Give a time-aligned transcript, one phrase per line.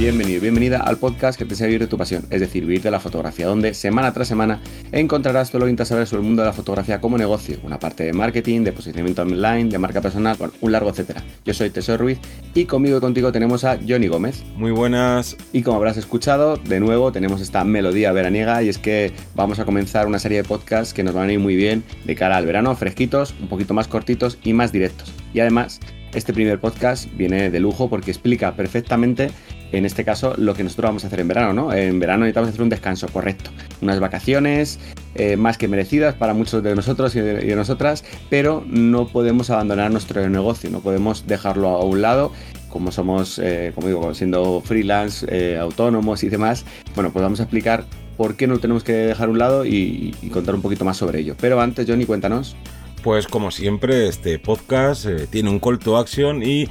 [0.00, 2.80] Bienvenido, bienvenida al podcast que te enseña a vivir de tu pasión, es decir, vivir
[2.80, 4.58] de la fotografía, donde semana tras semana
[4.92, 7.78] encontrarás todo lo que necesitas saber sobre el mundo de la fotografía como negocio, una
[7.78, 11.22] parte de marketing, de posicionamiento online, de marca personal, bueno, un largo etcétera.
[11.44, 12.18] Yo soy Tesoro Ruiz
[12.54, 14.42] y conmigo y contigo tenemos a Johnny Gómez.
[14.56, 15.36] Muy buenas.
[15.52, 19.66] Y como habrás escuchado, de nuevo tenemos esta melodía veraniega y es que vamos a
[19.66, 22.46] comenzar una serie de podcasts que nos van a ir muy bien de cara al
[22.46, 25.12] verano, fresquitos, un poquito más cortitos y más directos.
[25.34, 25.78] Y además,
[26.14, 29.30] este primer podcast viene de lujo porque explica perfectamente
[29.72, 31.72] en este caso, lo que nosotros vamos a hacer en verano, ¿no?
[31.72, 33.50] En verano necesitamos hacer un descanso, correcto.
[33.80, 34.78] Unas vacaciones
[35.14, 39.90] eh, más que merecidas para muchos de nosotros y de, nosotras, pero no podemos abandonar
[39.90, 42.32] nuestro negocio, no podemos dejarlo a un lado.
[42.68, 46.64] Como somos, eh, como digo, siendo freelance, eh, autónomos y demás,
[46.94, 47.84] bueno, pues vamos a explicar
[48.16, 50.84] por qué no lo tenemos que dejar a un lado y, y contar un poquito
[50.84, 51.34] más sobre ello.
[51.40, 52.56] Pero antes, Johnny, cuéntanos.
[53.02, 56.68] Pues como siempre, este podcast tiene un call to action y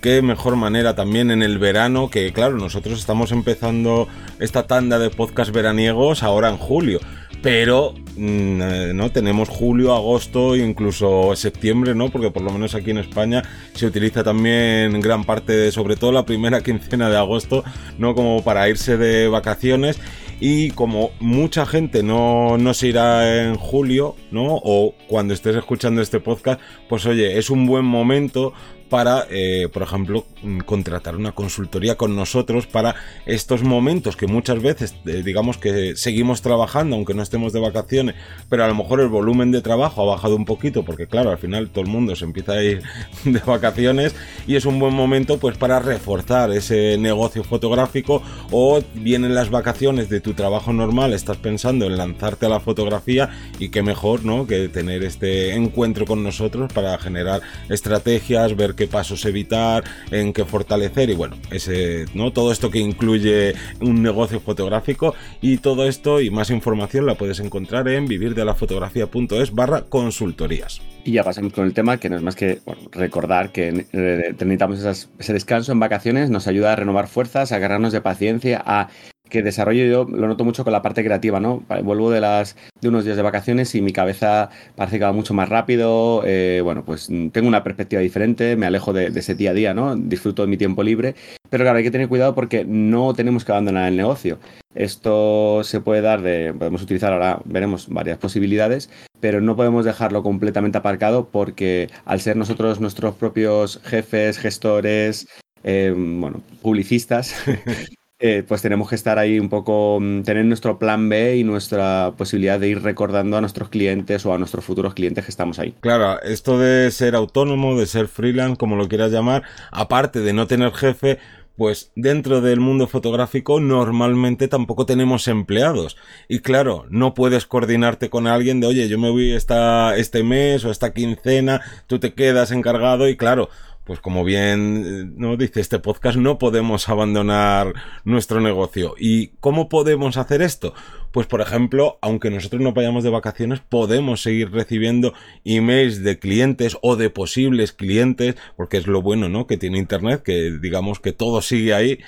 [0.00, 5.10] qué mejor manera también en el verano, que claro, nosotros estamos empezando esta tanda de
[5.10, 7.00] podcast veraniegos ahora en julio.
[7.42, 12.08] Pero mm, eh, no tenemos julio, agosto e incluso septiembre, ¿no?
[12.08, 13.42] Porque por lo menos aquí en España
[13.74, 17.62] se utiliza también gran parte, sobre todo la primera quincena de agosto,
[17.96, 18.14] ¿no?
[18.14, 20.00] Como para irse de vacaciones
[20.40, 24.46] y como mucha gente no, no, se irá en julio, ¿no?
[24.62, 28.52] O cuando estés escuchando este podcast, pues oye, es un buen momento
[28.88, 32.94] para, eh, por ejemplo, mm, contratar una consultoría con nosotros para
[33.26, 38.14] estos momentos que muchas veces, eh, digamos que seguimos trabajando, aunque no estemos de vacaciones,
[38.48, 41.38] pero a lo mejor el volumen de trabajo ha bajado un poquito, porque claro, al
[41.38, 42.82] final todo el mundo se empieza a ir
[43.24, 44.14] de vacaciones
[44.46, 50.08] y es un buen momento pues para reforzar ese negocio fotográfico o vienen las vacaciones
[50.08, 54.46] de tu trabajo normal, estás pensando en lanzarte a la fotografía y qué mejor, ¿no?
[54.46, 60.44] Que tener este encuentro con nosotros para generar estrategias, ver qué pasos evitar, en qué
[60.44, 62.32] fortalecer y bueno, ese, ¿no?
[62.32, 67.40] Todo esto que incluye un negocio fotográfico y todo esto y más información la puedes
[67.40, 70.80] encontrar en vivirdelafotografía.es barra consultorías.
[71.04, 72.60] Y ya pasamos con el tema que no es más que
[72.92, 77.92] recordar que eh, necesitamos ese descanso en vacaciones, nos ayuda a renovar fuerzas, a agarrarnos
[77.92, 78.88] de paciencia, a
[79.28, 81.62] que desarrollo yo lo noto mucho con la parte creativa, ¿no?
[81.82, 85.34] Vuelvo de las de unos días de vacaciones y mi cabeza parece que va mucho
[85.34, 89.54] más rápido, eh, bueno, pues tengo una perspectiva diferente, me alejo de, ese día a
[89.54, 89.96] día, ¿no?
[89.96, 91.14] Disfruto de mi tiempo libre,
[91.50, 94.38] pero claro, hay que tener cuidado porque no tenemos que abandonar el negocio.
[94.74, 98.90] Esto se puede dar de, podemos utilizar ahora, veremos varias posibilidades,
[99.20, 105.26] pero no podemos dejarlo completamente aparcado porque al ser nosotros nuestros propios jefes, gestores,
[105.64, 107.34] eh, bueno, publicistas,
[108.20, 112.14] Eh, pues tenemos que estar ahí un poco, mm, tener nuestro plan B y nuestra
[112.16, 115.72] posibilidad de ir recordando a nuestros clientes o a nuestros futuros clientes que estamos ahí.
[115.80, 120.48] Claro, esto de ser autónomo, de ser freelance, como lo quieras llamar, aparte de no
[120.48, 121.18] tener jefe,
[121.58, 125.96] pues dentro del mundo fotográfico normalmente tampoco tenemos empleados.
[126.28, 130.64] Y claro, no puedes coordinarte con alguien de, oye, yo me voy esta, este mes
[130.64, 133.48] o esta quincena, tú te quedas encargado y claro,
[133.88, 137.72] pues como bien eh, no dice este podcast, no podemos abandonar
[138.04, 138.94] nuestro negocio.
[138.98, 140.74] ¿Y cómo podemos hacer esto?
[141.12, 145.14] Pues por ejemplo, aunque nosotros no vayamos de vacaciones, podemos seguir recibiendo
[145.44, 149.46] emails de clientes o de posibles clientes, porque es lo bueno, ¿no?
[149.46, 151.98] Que tiene internet, que digamos que todo sigue ahí.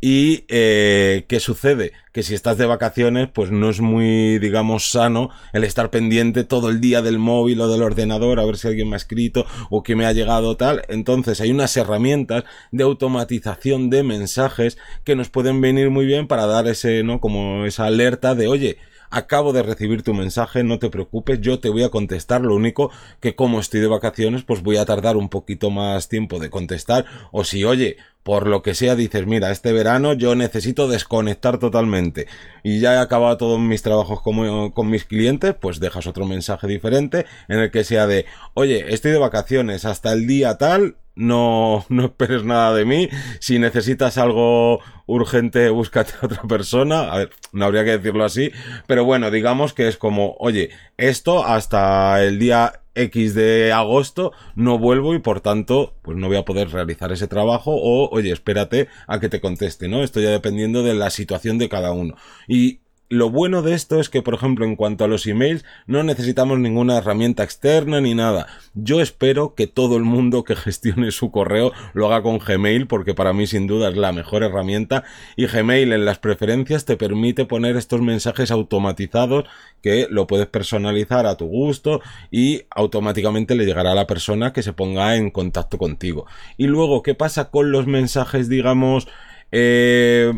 [0.00, 1.92] Y eh, ¿qué sucede?
[2.12, 6.70] Que si estás de vacaciones, pues no es muy, digamos, sano el estar pendiente todo
[6.70, 9.82] el día del móvil o del ordenador a ver si alguien me ha escrito o
[9.82, 10.82] que me ha llegado tal.
[10.88, 16.46] Entonces hay unas herramientas de automatización de mensajes que nos pueden venir muy bien para
[16.46, 17.20] dar ese, ¿no?
[17.20, 18.78] Como esa alerta de oye,
[19.10, 22.90] acabo de recibir tu mensaje, no te preocupes, yo te voy a contestar, lo único
[23.20, 27.06] que como estoy de vacaciones, pues voy a tardar un poquito más tiempo de contestar,
[27.32, 32.26] o si oye, por lo que sea dices, mira, este verano yo necesito desconectar totalmente
[32.64, 36.66] y ya he acabado todos mis trabajos con, con mis clientes, pues dejas otro mensaje
[36.66, 41.84] diferente en el que sea de, oye, estoy de vacaciones hasta el día tal, no,
[41.88, 43.08] no esperes nada de mí.
[43.40, 47.12] Si necesitas algo urgente, búscate a otra persona.
[47.12, 48.52] A ver, no habría que decirlo así,
[48.86, 54.78] pero bueno, digamos que es como, oye, esto hasta el día X de agosto no
[54.78, 58.88] vuelvo y por tanto, pues no voy a poder realizar ese trabajo o, oye, espérate
[59.06, 60.02] a que te conteste, ¿no?
[60.02, 62.14] Esto ya dependiendo de la situación de cada uno.
[62.48, 66.02] Y lo bueno de esto es que, por ejemplo, en cuanto a los emails, no
[66.02, 68.46] necesitamos ninguna herramienta externa ni nada.
[68.74, 73.14] Yo espero que todo el mundo que gestione su correo lo haga con Gmail, porque
[73.14, 75.04] para mí sin duda es la mejor herramienta.
[75.36, 79.44] Y Gmail en las preferencias te permite poner estos mensajes automatizados
[79.82, 82.00] que lo puedes personalizar a tu gusto
[82.30, 86.26] y automáticamente le llegará a la persona que se ponga en contacto contigo.
[86.56, 89.06] Y luego, ¿qué pasa con los mensajes, digamos,
[89.52, 90.32] eh,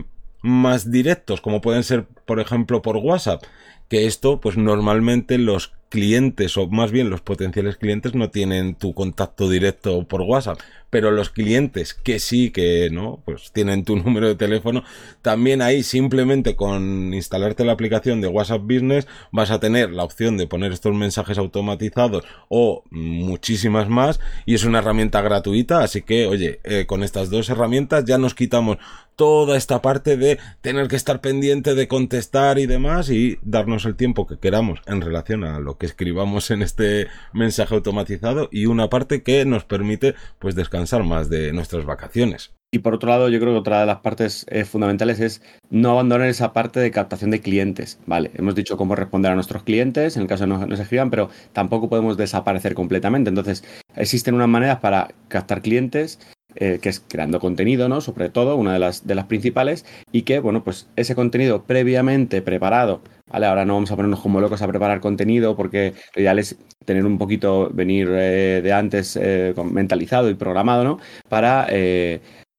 [0.49, 3.43] más directos, como pueden ser, por ejemplo, por WhatsApp,
[3.89, 8.93] que esto, pues normalmente los clientes, o más bien los potenciales clientes, no tienen tu
[8.93, 10.61] contacto directo por WhatsApp.
[10.91, 14.85] Pero los clientes que sí, que no, pues tienen tu número de teléfono,
[15.23, 20.37] también ahí simplemente con instalarte la aplicación de WhatsApp Business vas a tener la opción
[20.37, 26.27] de poner estos mensajes automatizados o muchísimas más y es una herramienta gratuita, así que
[26.27, 28.79] oye, eh, con estas dos herramientas ya nos quitamos
[29.19, 33.97] toda esta parte de tener que estar pendiente de contestar y demás y darnos el
[33.97, 38.89] tiempo que queramos en relación a lo que escribamos en este mensaje automatizado y una
[38.89, 42.53] parte que nos permite pues descansar más de nuestras vacaciones.
[42.71, 45.91] Y por otro lado, yo creo que otra de las partes eh, fundamentales es no
[45.91, 47.99] abandonar esa parte de captación de clientes.
[48.07, 51.11] Vale, hemos dicho cómo responder a nuestros clientes, en el caso de no nos escriban,
[51.11, 53.31] pero tampoco podemos desaparecer completamente.
[53.31, 53.65] Entonces,
[53.97, 56.21] existen unas maneras para captar clientes
[56.61, 58.01] eh, que es creando contenido, ¿no?
[58.01, 62.43] Sobre todo, una de las, de las principales, y que, bueno, pues ese contenido previamente
[62.43, 63.01] preparado,
[63.31, 63.47] ¿vale?
[63.47, 67.07] Ahora no vamos a ponernos como locos a preparar contenido porque lo ideal es tener
[67.07, 70.99] un poquito, venir eh, de antes eh, mentalizado y programado, ¿no?
[71.29, 71.69] Para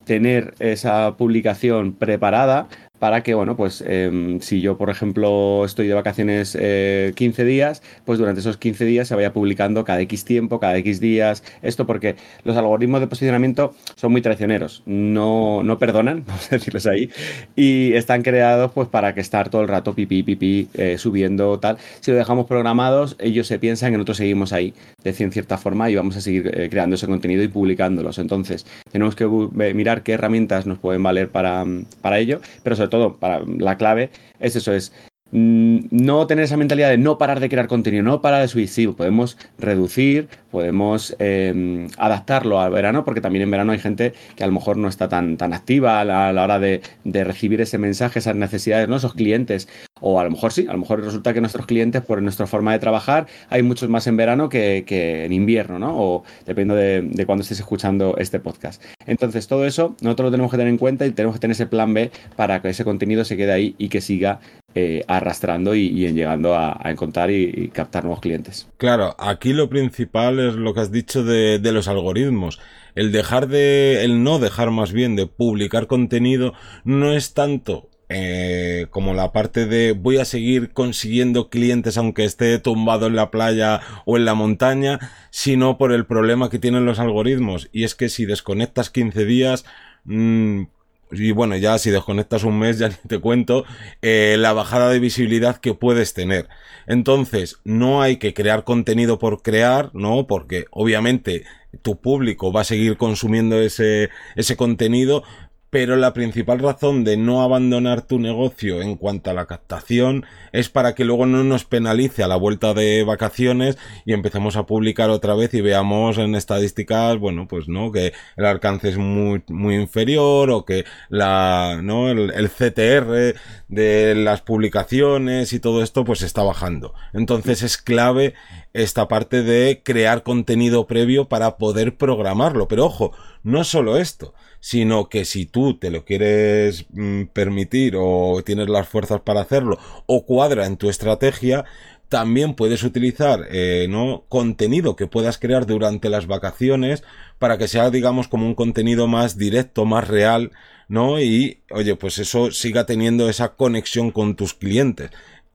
[0.06, 2.68] tener esa publicación preparada
[3.00, 7.82] para que, bueno, pues em, si yo, por ejemplo, estoy de vacaciones 15 eh, días,
[8.06, 11.88] pues durante esos 15 días se vaya publicando cada X tiempo, cada X días, esto
[11.88, 17.10] porque los algoritmos de posicionamiento son muy traicioneros, no, no perdonan, vamos a decirles ahí,
[17.56, 21.78] y están creados pues para que estar todo el rato pipí, pipí, eh, subiendo tal.
[22.02, 24.74] Si lo dejamos programados, ellos se piensan que nosotros seguimos ahí,
[25.04, 28.20] de cierta forma, y vamos a seguir eh, creando ese contenido y publicándolos.
[28.20, 29.26] Entonces, tenemos que
[29.74, 31.66] mirar qué herramientas nos pueden valer para,
[32.02, 34.10] para ello, pero sobre todo, para la clave
[34.40, 34.94] es eso, es
[35.32, 39.38] no tener esa mentalidad de no parar de crear contenido, no parar de sí, podemos
[39.58, 44.54] reducir, podemos em, adaptarlo al verano, porque también en verano hay gente que a lo
[44.54, 48.88] mejor no está tan, tan activa a la, hora de, recibir ese mensaje, esas necesidades,
[48.88, 48.96] ¿no?
[48.96, 49.68] esos clientes,
[50.02, 52.72] o a lo mejor sí, a lo mejor resulta que nuestros clientes, por nuestra forma
[52.72, 54.86] de trabajar, hay muchos más en verano que,
[55.26, 56.00] en invierno, ¿no?
[56.00, 58.82] O depende de, de cuando estés escuchando este podcast.
[59.06, 61.66] Entonces, todo eso nosotros lo tenemos que tener en cuenta y tenemos que tener ese
[61.66, 64.40] plan B para que ese contenido se quede ahí y que siga
[64.76, 68.68] eh, arrastrando y, llegando a, encontrar y, captar nuevos clientes.
[68.78, 72.60] Claro, aquí lo principal es lo que has dicho de, de los algoritmos.
[72.96, 78.88] El dejar de, el no dejar más bien de publicar contenido no es tanto eh,
[78.90, 83.82] como la parte de voy a seguir consiguiendo clientes aunque esté tumbado en la playa
[84.06, 85.00] o en la montaña,
[85.30, 87.70] sino por el problema que tienen los algoritmos.
[87.72, 89.66] Y es que si desconectas 15 días,
[90.06, 90.64] mmm,
[91.12, 93.66] y bueno, ya si desconectas un mes, ya te cuento,
[94.02, 96.48] eh, la bajada de visibilidad que puedes tener.
[96.88, 100.28] Entonces, no hay que crear contenido por crear, ¿no?
[100.28, 101.46] Porque obviamente
[101.82, 105.24] tu público va a seguir consumiendo ese, ese contenido,
[105.70, 110.70] pero la principal razón de no abandonar tu negocio en cuanto a la captación es
[110.70, 115.10] para que luego no nos penalice a la vuelta de vacaciones y empecemos a publicar
[115.10, 119.76] otra vez y veamos en estadísticas, bueno, pues no, que el alcance es muy, muy
[119.76, 123.36] inferior o que la, no, el, el CTR
[123.68, 126.94] de las publicaciones y todo esto pues está bajando.
[127.14, 128.34] Entonces es clave
[128.74, 132.68] esta parte de crear contenido previo para poder programarlo.
[132.68, 133.12] Pero ojo,
[133.44, 138.88] no solo esto, sino que si tú te lo quieres mm, permitir o tienes las
[138.88, 141.66] fuerzas para hacerlo o cuadra en tu estrategia,
[142.10, 144.24] también puedes utilizar eh, ¿no?
[144.30, 147.04] contenido que puedas crear durante las vacaciones
[147.38, 150.52] para que sea digamos como un contenido más directo, más real,
[150.88, 151.22] ¿no?
[151.22, 155.12] Y oye, pues eso siga teniendo esa conexión con tus clientes.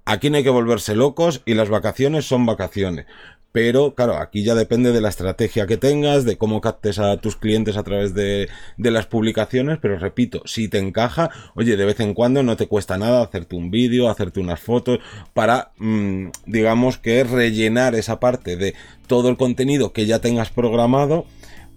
[0.07, 3.07] Aquí no hay que volverse locos y las vacaciones son vacaciones.
[3.55, 7.37] Pero claro, aquí ya depende de la estrategia que tengas, de cómo captes a tus
[7.37, 9.79] clientes a través de, las publicaciones.
[9.81, 13.55] Pero repito, si te encaja, oye, de vez en cuando no te cuesta nada hacerte
[13.55, 14.99] un vídeo, hacerte unas fotos
[15.35, 18.75] para, mm, digamos que rellenar esa parte de
[19.07, 21.25] todo el contenido que ya tengas programado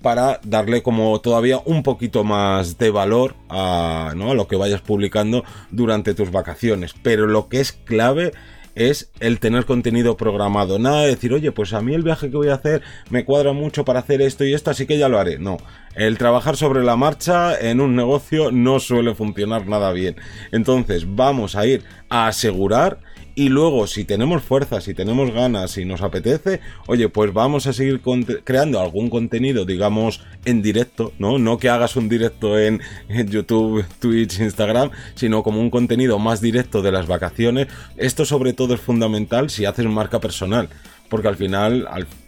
[0.02, 6.16] para darle como todavía un poquito más de valor a lo que vayas publicando durante
[6.16, 6.96] tus vacaciones.
[7.04, 8.32] Pero lo que es clave
[8.78, 10.78] es el tener contenido programado.
[10.80, 13.54] Nada de decir, oye, pues a mí el viaje que voy a hacer me cuadra
[13.54, 15.40] mucho para hacer esto y esto, así que ya lo haré.
[15.40, 15.58] No,
[15.96, 20.16] el trabajar sobre la marcha en un negocio no suele funcionar nada bien.
[20.52, 23.00] Entonces vamos a ir a asegurar
[23.38, 27.74] y luego, si tenemos fuerza, si tenemos ganas, si nos apetece, oye, pues vamos a
[27.74, 28.02] seguir
[28.44, 31.38] creando algún contenido, digamos, en directo, ¿no?
[31.38, 36.82] No que hagas un directo en, YouTube, Twitch, Instagram, sino como un contenido más directo
[36.82, 37.68] de las vacaciones.
[37.96, 40.70] Esto sobre todo es fundamental si haces marca personal
[41.08, 41.88] porque al final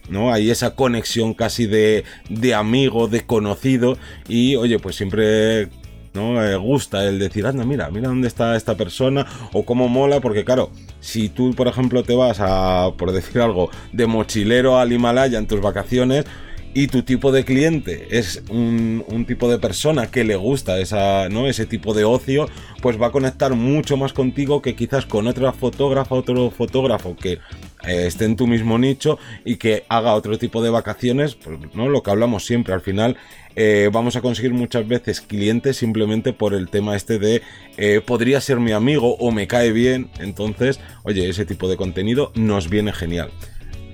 [0.10, 3.98] no hay esa conexión casi de, de amigo de conocido
[4.28, 5.70] y oye pues siempre
[6.14, 6.44] ¿no?
[6.44, 10.44] Eh, gusta el decir, anda, mira, mira dónde está esta persona o cómo mola, porque
[10.44, 15.38] claro, si tú, por ejemplo, te vas a, por decir algo, de mochilero al Himalaya
[15.38, 16.26] en tus vacaciones,
[16.74, 21.48] y tu tipo de cliente es un, tipo de persona que le gusta esa, ¿no?
[21.48, 22.48] ese tipo de ocio,
[22.82, 27.40] pues va a conectar mucho más contigo que quizás con otra fotógrafa, otro fotógrafo que
[27.88, 31.90] esté en tu mismo nicho y que haga otro tipo de vacaciones, pues, ¿no?
[31.90, 33.18] Lo que hablamos siempre, al final
[33.56, 37.42] eh, vamos a conseguir muchas veces clientes simplemente por el tema este de
[37.78, 42.32] eh, podría ser mi amigo o me cae bien, entonces, oye, ese tipo de contenido
[42.36, 43.32] nos viene genial.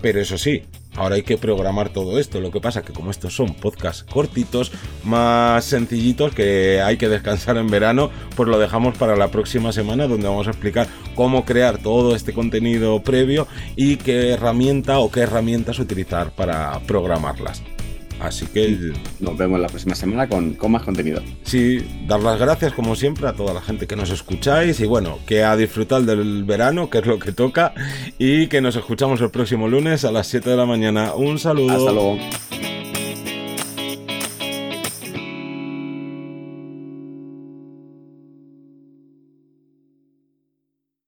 [0.01, 0.63] Pero eso sí,
[0.95, 2.39] ahora hay que programar todo esto.
[2.39, 4.71] Lo que pasa que como estos son podcasts cortitos,
[5.03, 10.07] más sencillitos, que hay que descansar en verano, pues lo dejamos para la próxima semana
[10.07, 15.21] donde vamos a explicar cómo crear todo este contenido previo y qué herramienta o qué
[15.21, 17.61] herramientas utilizar para programarlas.
[18.19, 21.21] Así que nos vemos la próxima semana con, más contenido.
[21.43, 25.19] Sí, dar las gracias como siempre a toda la gente que nos escucháis y bueno,
[25.25, 27.73] que a disfrutar del verano, que es lo que toca,
[28.17, 31.13] y que nos escuchamos el próximo lunes a las 7 de la mañana.
[31.13, 31.71] Un saludo.
[31.71, 32.17] Hasta luego.